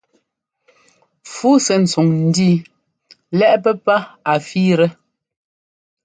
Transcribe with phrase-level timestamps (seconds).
[1.31, 2.55] Fu sɛ́ ntsuŋ ńdíi
[3.37, 3.95] lɛ́ꞌ pɛ́pá
[4.31, 4.85] a fíitɛ.